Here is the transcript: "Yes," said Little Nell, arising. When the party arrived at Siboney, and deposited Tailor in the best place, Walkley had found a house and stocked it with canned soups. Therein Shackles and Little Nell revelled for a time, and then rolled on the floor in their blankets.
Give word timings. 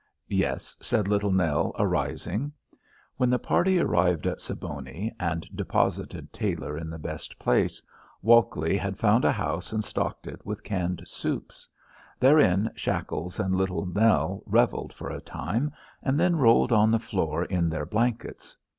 "Yes," 0.29 0.75
said 0.81 1.07
Little 1.07 1.29
Nell, 1.31 1.75
arising. 1.77 2.51
When 3.17 3.29
the 3.29 3.37
party 3.37 3.77
arrived 3.79 4.25
at 4.25 4.39
Siboney, 4.41 5.11
and 5.19 5.47
deposited 5.55 6.33
Tailor 6.33 6.75
in 6.75 6.89
the 6.89 6.97
best 6.97 7.37
place, 7.37 7.83
Walkley 8.23 8.77
had 8.77 8.97
found 8.97 9.25
a 9.25 9.31
house 9.31 9.71
and 9.71 9.83
stocked 9.83 10.25
it 10.25 10.43
with 10.43 10.63
canned 10.63 11.03
soups. 11.05 11.69
Therein 12.19 12.71
Shackles 12.73 13.39
and 13.39 13.55
Little 13.55 13.85
Nell 13.85 14.41
revelled 14.47 14.91
for 14.91 15.11
a 15.11 15.21
time, 15.21 15.71
and 16.01 16.19
then 16.19 16.35
rolled 16.35 16.71
on 16.71 16.89
the 16.89 16.97
floor 16.97 17.45
in 17.45 17.69
their 17.69 17.85
blankets. 17.85 18.57